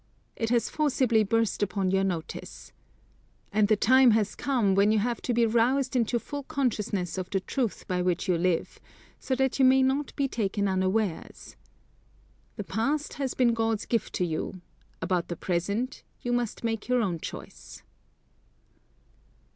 It 0.35 0.49
has 0.49 0.67
forcibly 0.67 1.23
burst 1.23 1.61
upon 1.61 1.91
your 1.91 2.03
notice. 2.03 2.71
And 3.51 3.67
the 3.67 3.75
time 3.75 4.09
has 4.17 4.33
come, 4.33 4.73
when 4.73 4.91
you 4.91 4.97
have 4.97 5.21
to 5.21 5.31
be 5.31 5.45
roused 5.45 5.95
into 5.95 6.17
full 6.19 6.41
consciousness 6.41 7.19
of 7.19 7.29
the 7.29 7.39
truth 7.39 7.87
by 7.87 8.01
which 8.01 8.27
you 8.27 8.35
live, 8.35 8.79
so 9.19 9.35
that 9.35 9.59
you 9.59 9.65
may 9.65 9.83
not 9.83 10.15
be 10.15 10.27
taken 10.27 10.67
unawares. 10.67 11.55
The 12.55 12.63
past 12.63 13.13
has 13.21 13.35
been 13.35 13.53
God's 13.53 13.85
gift 13.85 14.13
to 14.13 14.25
you; 14.25 14.61
about 15.03 15.27
the 15.27 15.35
present, 15.35 16.01
you 16.23 16.33
must 16.33 16.63
make 16.63 16.87
your 16.87 17.03
own 17.03 17.19
choice. 17.19 17.83